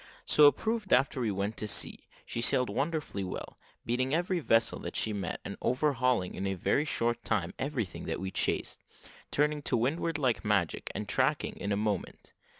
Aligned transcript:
So 0.25 0.47
it 0.47 0.53
proved 0.57 0.91
after 0.93 1.21
we 1.21 1.29
went 1.29 1.57
to 1.57 1.67
sea; 1.67 2.07
she 2.25 2.41
sailed 2.41 2.71
wonderfully 2.71 3.23
well, 3.23 3.55
beating 3.85 4.15
every 4.15 4.39
vessel 4.39 4.79
that 4.79 4.95
she 4.95 5.13
met, 5.13 5.39
and 5.45 5.57
overhauling 5.61 6.33
in 6.33 6.47
a 6.47 6.55
very 6.55 6.85
short 6.85 7.23
time 7.23 7.53
everything 7.59 8.05
that 8.05 8.19
we 8.19 8.31
chased; 8.31 8.79
turning 9.29 9.61
to 9.61 9.77
windward 9.77 10.17
like 10.17 10.43
magic, 10.43 10.91
and 10.95 11.07
tacking 11.07 11.55
in 11.55 11.71
a 11.71 11.77
moment. 11.77 12.33